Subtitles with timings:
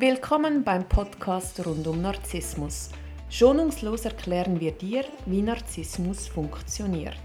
[0.00, 2.88] Willkommen beim Podcast rund um Narzissmus.
[3.28, 7.20] Schonungslos erklären wir dir, wie Narzissmus funktioniert.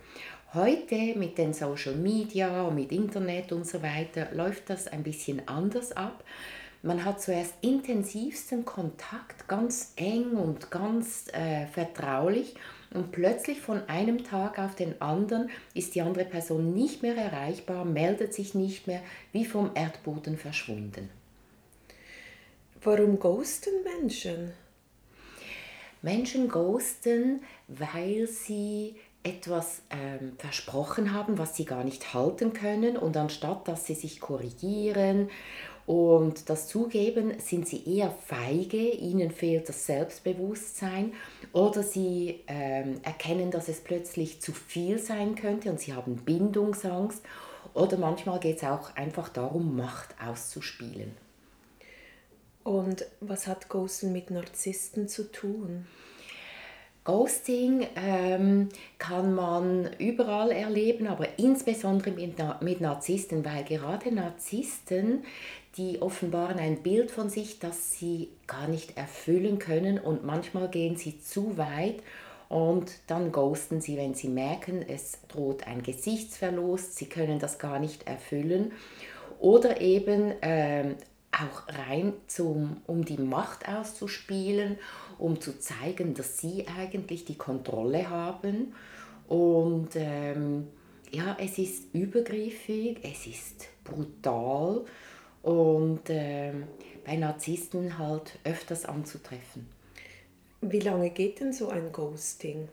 [0.54, 5.48] Heute mit den Social Media und mit Internet und so weiter läuft das ein bisschen
[5.48, 6.26] anders ab.
[6.84, 12.56] Man hat zuerst intensivsten Kontakt, ganz eng und ganz äh, vertraulich
[12.94, 17.86] und plötzlich von einem Tag auf den anderen ist die andere Person nicht mehr erreichbar,
[17.86, 19.02] meldet sich nicht mehr,
[19.32, 21.10] wie vom Erdboden verschwunden.
[22.82, 24.54] Warum ghosten Menschen?
[26.02, 33.18] Menschen ghosten, weil sie etwas ähm, versprochen haben, was sie gar nicht halten können und
[33.18, 35.30] anstatt dass sie sich korrigieren
[35.90, 41.14] und das zugeben, sind sie eher feige, ihnen fehlt das Selbstbewusstsein
[41.52, 47.24] oder sie ähm, erkennen, dass es plötzlich zu viel sein könnte und sie haben Bindungsangst
[47.74, 51.18] oder manchmal geht es auch einfach darum, Macht auszuspielen.
[52.64, 55.88] Und was hat Ghosten mit Narzissten zu tun?
[57.10, 65.24] Ghosting ähm, kann man überall erleben, aber insbesondere mit, mit Narzissten, weil gerade Narzissten,
[65.76, 70.98] die offenbaren ein Bild von sich, das sie gar nicht erfüllen können und manchmal gehen
[70.98, 72.04] sie zu weit
[72.48, 77.80] und dann ghosten sie, wenn sie merken, es droht ein Gesichtsverlust, sie können das gar
[77.80, 78.72] nicht erfüllen.
[79.40, 80.96] Oder eben ähm,
[81.32, 84.78] auch rein zum, um die Macht auszuspielen,
[85.20, 88.74] um zu zeigen, dass sie eigentlich die Kontrolle haben.
[89.28, 90.68] Und ähm,
[91.12, 94.86] ja, es ist übergriffig, es ist brutal
[95.44, 96.64] und ähm,
[97.06, 99.68] bei Narzissten halt öfters anzutreffen.
[100.62, 102.68] Wie lange geht denn so ein Ghosting?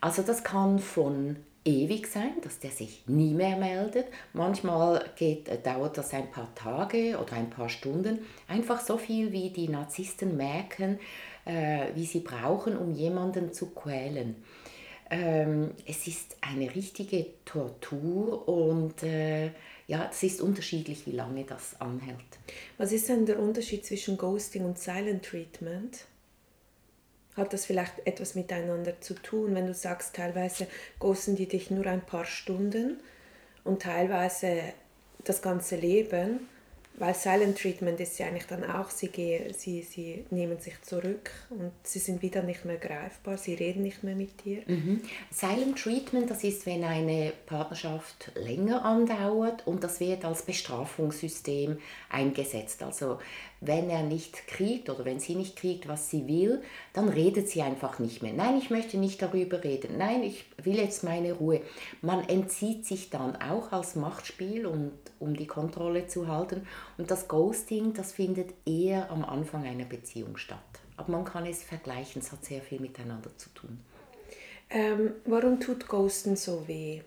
[0.00, 4.06] Also das kann von ewig sein, dass der sich nie mehr meldet.
[4.32, 8.20] Manchmal geht, äh, dauert das ein paar Tage oder ein paar Stunden.
[8.48, 10.98] Einfach so viel, wie die Narzissten merken,
[11.44, 14.36] äh, wie sie brauchen, um jemanden zu quälen.
[15.08, 19.52] Ähm, es ist eine richtige Tortur und äh,
[19.86, 22.18] ja, es ist unterschiedlich, wie lange das anhält.
[22.76, 26.06] Was ist denn der Unterschied zwischen Ghosting und Silent Treatment?
[27.36, 30.66] Hat das vielleicht etwas miteinander zu tun, wenn du sagst, teilweise
[30.98, 32.98] ghosten die dich nur ein paar Stunden
[33.64, 34.60] und teilweise
[35.24, 36.40] das ganze Leben
[36.98, 41.30] weil Silent Treatment ist ja eigentlich dann auch, sie, gehen, sie, sie nehmen sich zurück
[41.50, 44.62] und sie sind wieder nicht mehr greifbar, sie reden nicht mehr mit dir.
[44.66, 45.02] Mhm.
[45.30, 52.82] Silent Treatment, das ist, wenn eine Partnerschaft länger andauert und das wird als Bestrafungssystem eingesetzt.
[52.82, 53.18] Also
[53.60, 56.62] wenn er nicht kriegt oder wenn sie nicht kriegt, was sie will,
[56.92, 58.32] dann redet sie einfach nicht mehr.
[58.32, 59.98] Nein, ich möchte nicht darüber reden.
[59.98, 61.62] Nein, ich will jetzt meine Ruhe.
[62.02, 66.66] Man entzieht sich dann auch als Machtspiel, und, um die Kontrolle zu halten.
[66.98, 70.58] Und das Ghosting, das findet eher am Anfang einer Beziehung statt.
[70.96, 73.80] Aber man kann es vergleichen, es hat sehr viel miteinander zu tun.
[74.68, 77.02] Ähm, warum tut Ghosten so weh?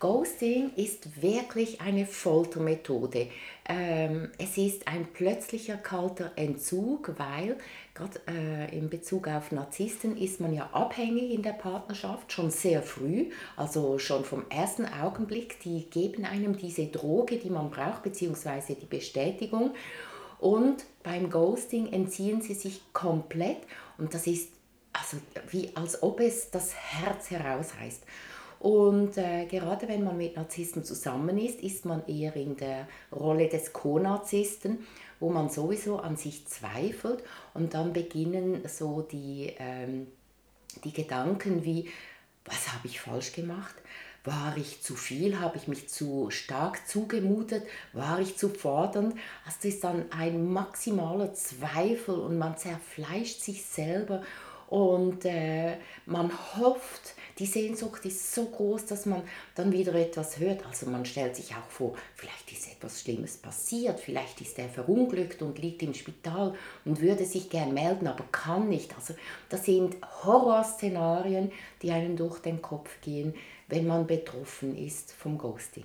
[0.00, 3.26] Ghosting ist wirklich eine Foltermethode.
[3.68, 7.56] Ähm, es ist ein plötzlicher kalter Entzug, weil
[7.94, 12.80] gerade äh, in Bezug auf Narzissten ist man ja abhängig in der Partnerschaft schon sehr
[12.82, 15.58] früh, also schon vom ersten Augenblick.
[15.62, 19.72] Die geben einem diese Droge, die man braucht, beziehungsweise die Bestätigung.
[20.38, 23.58] Und beim Ghosting entziehen sie sich komplett
[23.98, 24.52] und das ist
[24.92, 25.16] also
[25.50, 28.04] wie als ob es das Herz herausreißt.
[28.60, 33.48] Und äh, gerade wenn man mit Narzissten zusammen ist, ist man eher in der Rolle
[33.48, 34.78] des Co-Narzissten,
[35.20, 37.22] wo man sowieso an sich zweifelt
[37.54, 40.08] und dann beginnen so die, ähm,
[40.84, 41.88] die Gedanken wie,
[42.44, 43.74] was habe ich falsch gemacht?
[44.24, 45.40] War ich zu viel?
[45.40, 47.62] Habe ich mich zu stark zugemutet?
[47.92, 49.14] War ich zu fordernd?
[49.46, 54.22] Also das ist dann ein maximaler Zweifel und man zerfleischt sich selber
[54.68, 59.22] und äh, man hofft, die Sehnsucht ist so groß, dass man
[59.54, 60.66] dann wieder etwas hört.
[60.66, 65.42] Also man stellt sich auch vor, vielleicht ist etwas Schlimmes passiert, vielleicht ist er verunglückt
[65.42, 66.54] und liegt im Spital
[66.84, 68.94] und würde sich gern melden, aber kann nicht.
[68.96, 69.14] Also
[69.48, 71.52] das sind Horrorszenarien,
[71.82, 73.34] die einem durch den Kopf gehen,
[73.68, 75.84] wenn man betroffen ist vom Ghosting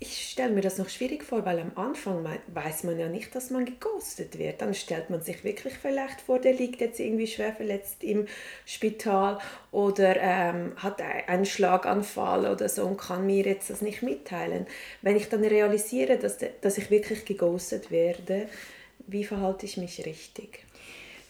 [0.00, 3.50] ich stelle mir das noch schwierig vor, weil am Anfang weiß man ja nicht, dass
[3.50, 4.60] man geghostet wird.
[4.60, 8.26] Dann stellt man sich wirklich vielleicht vor, der liegt jetzt irgendwie schwer verletzt im
[8.66, 9.38] Spital
[9.70, 14.66] oder ähm, hat einen Schlaganfall oder so und kann mir jetzt das nicht mitteilen.
[15.00, 18.48] Wenn ich dann realisiere, dass, dass ich wirklich geghostet werde,
[19.06, 20.64] wie verhalte ich mich richtig?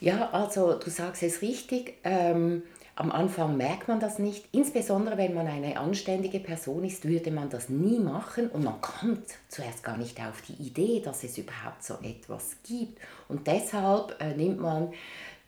[0.01, 1.95] Ja, also du sagst es richtig.
[2.03, 2.63] Ähm
[2.97, 7.51] am Anfang merkt man das nicht, insbesondere wenn man eine anständige Person ist, würde man
[7.51, 11.83] das nie machen und man kommt zuerst gar nicht auf die Idee, dass es überhaupt
[11.83, 13.01] so etwas gibt.
[13.29, 14.93] Und deshalb äh, nimmt man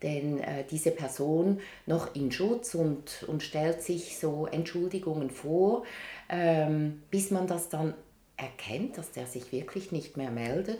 [0.03, 5.83] denn äh, diese Person noch in Schutz und, und stellt sich so Entschuldigungen vor,
[6.29, 7.93] ähm, bis man das dann
[8.35, 10.79] erkennt, dass der sich wirklich nicht mehr meldet.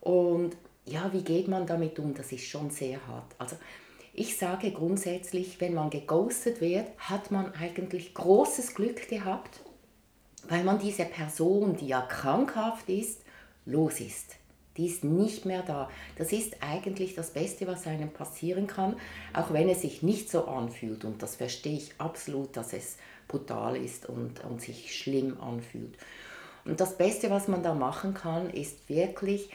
[0.00, 2.14] Und ja, wie geht man damit um?
[2.14, 3.34] Das ist schon sehr hart.
[3.38, 3.56] Also
[4.12, 9.60] ich sage grundsätzlich, wenn man geghostet wird, hat man eigentlich großes Glück gehabt,
[10.48, 13.22] weil man diese Person, die ja krankhaft ist,
[13.64, 14.36] los ist.
[14.76, 15.90] Die ist nicht mehr da.
[16.16, 18.96] Das ist eigentlich das Beste, was einem passieren kann,
[19.34, 21.04] auch wenn es sich nicht so anfühlt.
[21.04, 22.96] Und das verstehe ich absolut, dass es
[23.28, 25.96] brutal ist und, und sich schlimm anfühlt.
[26.64, 29.50] Und das Beste, was man da machen kann, ist wirklich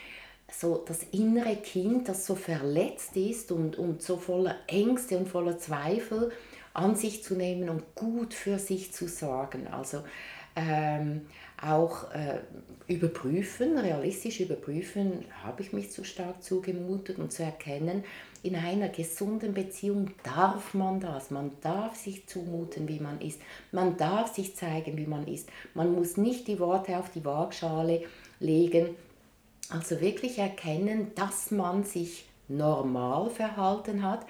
[0.51, 5.57] so das innere Kind, das so verletzt ist und, und so voller Ängste und voller
[5.57, 6.31] Zweifel
[6.73, 9.67] an sich zu nehmen und gut für sich zu sorgen.
[9.67, 10.03] Also
[10.55, 11.21] ähm,
[11.61, 12.39] auch äh,
[12.87, 18.03] überprüfen, realistisch überprüfen, habe ich mich zu stark zugemutet und zu erkennen,
[18.43, 21.31] in einer gesunden Beziehung darf man das.
[21.31, 23.41] Man darf sich zumuten, wie man ist.
[23.71, 25.49] Man darf sich zeigen, wie man ist.
[25.73, 28.03] Man muss nicht die Worte auf die Waagschale
[28.39, 28.95] legen,
[29.69, 34.25] also wirklich erkennen, dass man sich normal verhalten hat,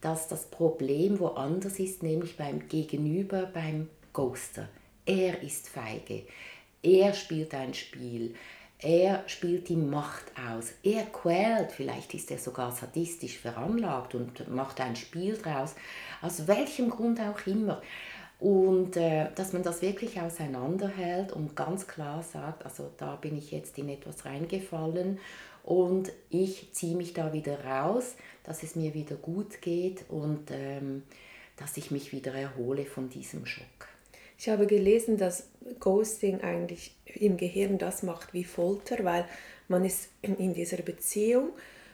[0.00, 4.68] dass das Problem woanders ist, nämlich beim Gegenüber, beim Ghoster.
[5.06, 6.24] Er ist feige.
[6.82, 8.34] Er spielt ein Spiel.
[8.78, 10.72] Er spielt die Macht aus.
[10.82, 15.74] Er quält, vielleicht ist er sogar sadistisch veranlagt und macht ein Spiel draus.
[16.20, 17.80] Aus welchem Grund auch immer.
[18.38, 23.50] Und äh, dass man das wirklich auseinanderhält und ganz klar sagt, also da bin ich
[23.50, 25.18] jetzt in etwas reingefallen
[25.64, 31.02] und ich ziehe mich da wieder raus, dass es mir wieder gut geht und ähm,
[31.56, 33.88] dass ich mich wieder erhole von diesem Schock.
[34.38, 35.48] Ich habe gelesen, dass
[35.80, 39.24] Ghosting eigentlich im Gehirn das macht wie Folter, weil
[39.66, 41.50] man ist in dieser Beziehung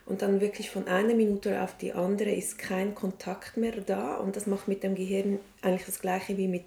[0.07, 4.37] und dann wirklich von einer Minute auf die andere ist kein Kontakt mehr da und
[4.37, 6.65] das macht mit dem Gehirn eigentlich das gleiche wie, mit,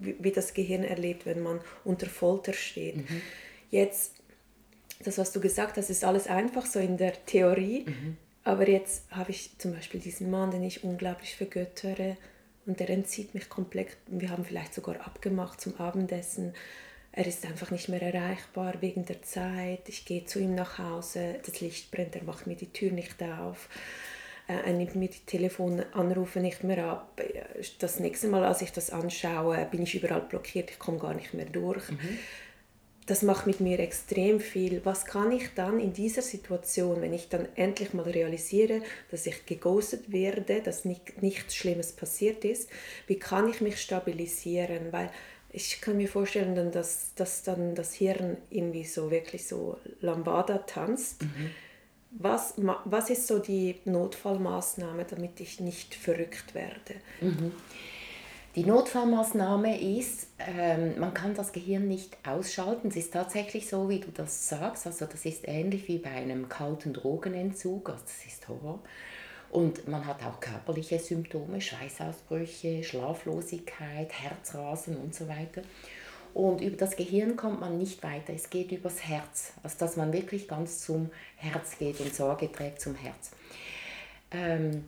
[0.00, 2.96] wie, das Gehirn erlebt, wenn man unter Folter steht.
[2.96, 3.22] Mhm.
[3.70, 4.14] Jetzt,
[5.04, 8.16] das was du gesagt hast, ist alles einfach so in der Theorie, mhm.
[8.42, 12.16] aber jetzt habe ich zum Beispiel diesen Mann, den ich unglaublich vergöttere
[12.66, 13.96] und der entzieht mich komplett.
[14.08, 16.52] Wir haben vielleicht sogar abgemacht zum Abendessen
[17.16, 19.88] er ist einfach nicht mehr erreichbar wegen der Zeit.
[19.88, 23.22] Ich gehe zu ihm nach Hause, das Licht brennt, er macht mir die Tür nicht
[23.22, 23.70] auf.
[24.46, 27.20] Äh, er nimmt mir die Telefonanrufe nicht mehr ab.
[27.78, 31.32] Das nächste Mal, als ich das anschaue, bin ich überall blockiert, ich komme gar nicht
[31.32, 31.90] mehr durch.
[31.90, 32.18] Mhm.
[33.06, 34.84] Das macht mit mir extrem viel.
[34.84, 39.46] Was kann ich dann in dieser Situation, wenn ich dann endlich mal realisiere, dass ich
[39.46, 42.68] geghostet werde, dass nicht, nichts Schlimmes passiert ist,
[43.06, 44.92] wie kann ich mich stabilisieren?
[44.92, 45.10] Weil
[45.56, 51.22] ich kann mir vorstellen, dass, dass dann das Hirn irgendwie so wirklich so Lambada tanzt.
[51.22, 51.50] Mhm.
[52.10, 56.94] Was, was ist so die Notfallmaßnahme, damit ich nicht verrückt werde?
[57.22, 57.52] Mhm.
[58.54, 62.88] Die Notfallmaßnahme ist, ähm, man kann das Gehirn nicht ausschalten.
[62.88, 64.86] Es ist tatsächlich so, wie du das sagst.
[64.86, 67.88] Also das ist ähnlich wie bei einem kalten Drogenentzug.
[67.88, 68.80] Also das ist Horror.
[69.50, 75.62] Und man hat auch körperliche Symptome, Schweißausbrüche, Schlaflosigkeit, Herzrasen und so weiter.
[76.34, 78.34] Und über das Gehirn kommt man nicht weiter.
[78.34, 79.54] Es geht übers Herz.
[79.62, 83.30] Also dass man wirklich ganz zum Herz geht und Sorge trägt zum Herz.
[84.30, 84.84] Ähm,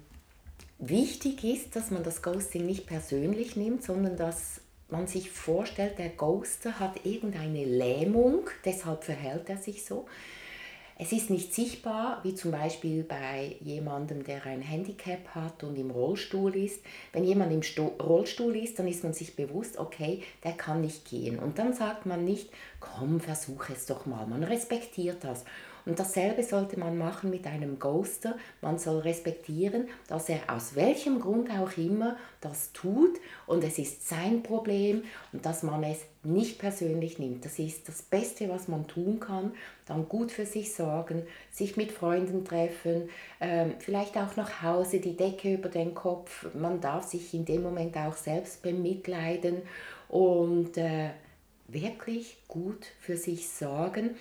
[0.79, 4.61] wichtig ist, dass man das Ghosting nicht persönlich nimmt, sondern dass
[4.91, 10.07] man sich vorstellt, der Ghoster hat irgendeine Lähmung, deshalb verhält er sich so.
[11.01, 15.93] Es ist nicht sichtbar, wie zum Beispiel bei jemandem, der ein Handicap hat und im
[15.93, 16.83] Rollstuhl ist.
[17.13, 21.09] Wenn jemand im Sto Rollstuhl ist, dann ist man sich bewusst, okay, der kann nicht
[21.09, 21.39] gehen.
[21.39, 22.51] Und dann sagt man nicht,
[22.81, 24.27] komm, versuch es doch mal.
[24.27, 25.45] Man respektiert das.
[25.89, 28.37] Und dasselbe sollte man machen mit einem Ghoster.
[28.61, 34.07] Man soll respektieren, dass er aus welchem Grund auch immer das tut und es ist
[34.07, 35.03] sein Problem
[35.33, 37.47] und dass man es nicht persönlich nimmt.
[37.47, 39.53] Das ist das Beste, was man tun kann.
[39.87, 43.09] Dann gut für sich sorgen, sich mit Freunden treffen,
[43.41, 46.55] ähm, vielleicht auch nach Hause, die Decke über den Kopf.
[46.55, 49.63] Man darf sich in dem Moment auch selbst bemitleiden
[50.11, 51.13] und äh,
[51.69, 54.17] wirklich gut für sich sorgen.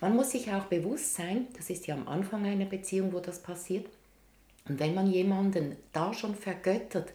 [0.00, 3.42] Man muss sich auch bewusst sein, das ist ja am Anfang einer Beziehung, wo das
[3.42, 3.86] passiert.
[4.68, 7.12] Und wenn man jemanden da schon vergöttert,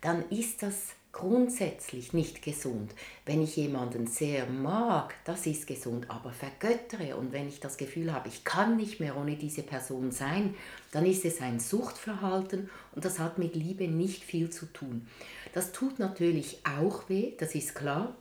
[0.00, 2.92] dann ist das grundsätzlich nicht gesund.
[3.24, 8.12] Wenn ich jemanden sehr mag, das ist gesund, aber vergöttere und wenn ich das Gefühl
[8.12, 10.54] habe, ich kann nicht mehr ohne diese Person sein,
[10.92, 15.08] dann ist es ein Suchtverhalten und das hat mit Liebe nicht viel zu tun.
[15.54, 18.14] Das tut natürlich auch weh, das ist klar.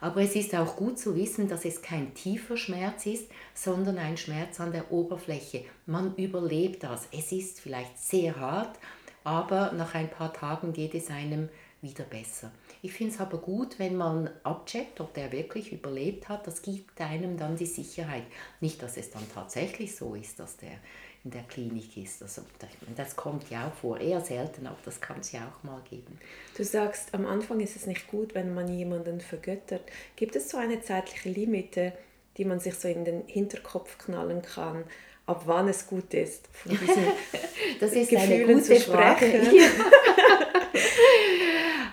[0.00, 4.16] Aber es ist auch gut zu wissen, dass es kein tiefer Schmerz ist, sondern ein
[4.16, 5.64] Schmerz an der Oberfläche.
[5.86, 7.08] Man überlebt das.
[7.12, 8.78] Es ist vielleicht sehr hart,
[9.24, 11.48] aber nach ein paar Tagen geht es einem
[11.82, 12.50] wieder besser.
[12.82, 16.46] Ich finde es aber gut, wenn man abcheckt, ob der wirklich überlebt hat.
[16.46, 18.24] Das gibt einem dann die Sicherheit.
[18.60, 20.78] Nicht, dass es dann tatsächlich so ist, dass der
[21.26, 22.22] in der Klinik ist.
[22.22, 22.42] Also,
[22.96, 26.20] das kommt ja auch vor, eher selten, aber das kann es ja auch mal geben.
[26.56, 29.82] Du sagst, am Anfang ist es nicht gut, wenn man jemanden vergöttert.
[30.14, 31.92] Gibt es so eine zeitliche Limite,
[32.36, 34.84] die man sich so in den Hinterkopf knallen kann,
[35.26, 37.06] ab wann es gut ist, von diesen
[37.80, 39.26] das ist Gefühlen eine gute Frage.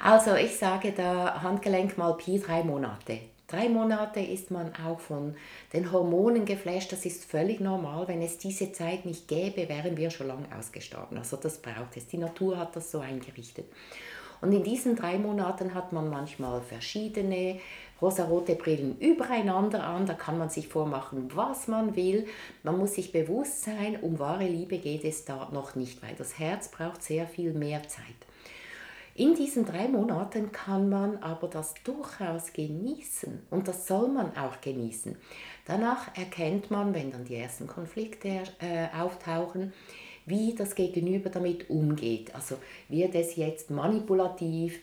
[0.03, 3.32] also ich sage da Handgelenk mal Pi drei Monate.
[3.53, 5.35] Drei Monate ist man auch von
[5.73, 6.91] den Hormonen geflasht.
[6.91, 8.07] Das ist völlig normal.
[8.07, 11.19] Wenn es diese Zeit nicht gäbe, wären wir schon lange ausgestorben.
[11.19, 12.07] Also das braucht es.
[12.07, 13.65] Die Natur hat das so eingerichtet.
[14.41, 17.59] Und in diesen drei Monaten hat man manchmal verschiedene
[18.01, 20.07] rosarote Brillen übereinander an.
[20.07, 22.25] Da kann man sich vormachen, was man will.
[22.63, 26.39] Man muss sich bewusst sein, um wahre Liebe geht es da noch nicht, weil das
[26.39, 28.32] Herz braucht sehr viel mehr Zeit.
[29.15, 34.59] In diesen drei Monaten kann man aber das durchaus genießen und das soll man auch
[34.59, 35.15] genießen.
[35.65, 39.71] Danach erkennt man, wenn dann die ersten Konflikte äh, auftauchen,
[40.25, 42.33] wie das Gegenüber damit umgeht.
[42.33, 42.55] Also
[42.89, 44.81] wird es jetzt manipulativ,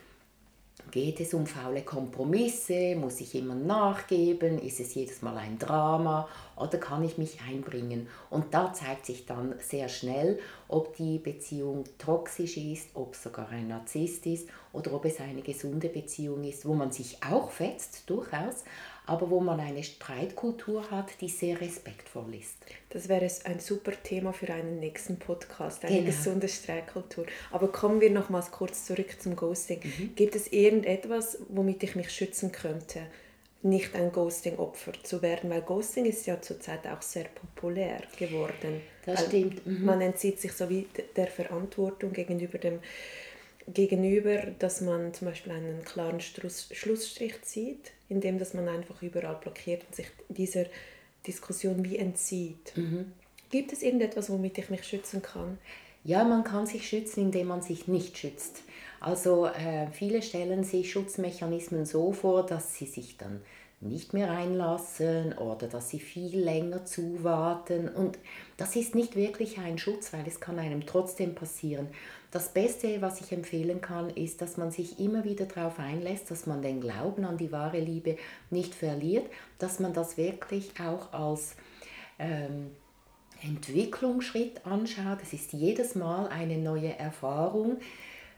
[0.90, 2.96] Geht es um faule Kompromisse?
[2.96, 4.58] Muss ich immer nachgeben?
[4.58, 6.28] Ist es jedes Mal ein Drama?
[6.56, 8.08] Oder kann ich mich einbringen?
[8.28, 13.48] Und da zeigt sich dann sehr schnell, ob die Beziehung toxisch ist, ob es sogar
[13.50, 18.10] ein Narzisst ist oder ob es eine gesunde Beziehung ist, wo man sich auch fetzt,
[18.10, 18.64] durchaus,
[19.10, 22.58] aber wo man eine Streitkultur hat, die sehr respektvoll ist.
[22.90, 26.06] Das wäre ein super Thema für einen nächsten Podcast, eine genau.
[26.06, 27.26] gesunde Streitkultur.
[27.50, 29.80] Aber kommen wir nochmals kurz zurück zum Ghosting.
[29.82, 30.14] Mhm.
[30.14, 33.00] Gibt es irgendetwas, womit ich mich schützen könnte,
[33.62, 35.50] nicht ein Ghosting-Opfer zu werden?
[35.50, 38.80] Weil Ghosting ist ja zurzeit auch sehr populär geworden.
[39.06, 39.66] Das stimmt.
[39.66, 39.86] Mhm.
[39.86, 40.86] Man entzieht sich so wie
[41.16, 42.78] der Verantwortung gegenüber dem
[43.74, 49.84] gegenüber, dass man zum Beispiel einen klaren Schlussstrich zieht, indem dass man einfach überall blockiert
[49.86, 50.64] und sich dieser
[51.26, 52.72] Diskussion wie entzieht.
[52.76, 53.12] Mhm.
[53.50, 55.58] Gibt es irgendetwas, womit ich mich schützen kann?
[56.04, 58.62] Ja, man kann sich schützen, indem man sich nicht schützt.
[59.00, 63.40] Also äh, viele stellen sich Schutzmechanismen so vor, dass sie sich dann
[63.80, 67.88] nicht mehr einlassen oder dass sie viel länger zuwarten.
[67.88, 68.18] Und
[68.56, 71.88] das ist nicht wirklich ein Schutz, weil es kann einem trotzdem passieren.
[72.30, 76.46] Das Beste, was ich empfehlen kann, ist, dass man sich immer wieder darauf einlässt, dass
[76.46, 78.16] man den Glauben an die wahre Liebe
[78.50, 79.26] nicht verliert,
[79.58, 81.56] dass man das wirklich auch als
[82.20, 82.70] ähm,
[83.42, 85.18] Entwicklungsschritt anschaut.
[85.22, 87.78] Es ist jedes Mal eine neue Erfahrung.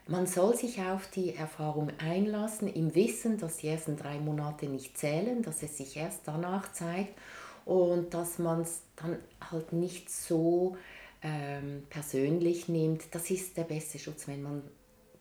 [0.07, 4.97] Man soll sich auf die Erfahrung einlassen, im Wissen, dass die ersten drei Monate nicht
[4.97, 7.13] zählen, dass es sich erst danach zeigt
[7.65, 9.17] und dass man es dann
[9.51, 10.75] halt nicht so
[11.23, 13.03] ähm, persönlich nimmt.
[13.15, 14.61] Das ist der beste Schutz, wenn man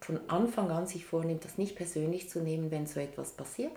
[0.00, 3.72] von Anfang an sich vornimmt, das nicht persönlich zu nehmen, wenn so etwas passiert,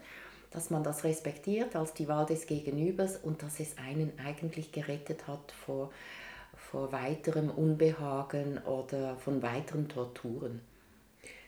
[0.49, 5.27] dass man das respektiert als die Wahl des Gegenübers und dass es einen eigentlich gerettet
[5.27, 5.91] hat vor,
[6.55, 10.61] vor weiterem Unbehagen oder von weiteren Torturen.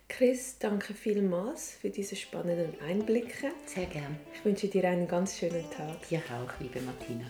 [0.10, 3.52] Chris, danke vielmals für diese spannenden Einblicke.
[3.66, 4.18] Sehr gern.
[4.34, 6.08] Ich wünsche dir einen ganz schönen Tag.
[6.08, 7.26] Dir auch, liebe Martina.